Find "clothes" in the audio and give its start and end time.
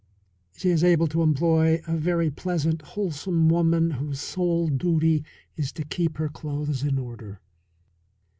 6.27-6.81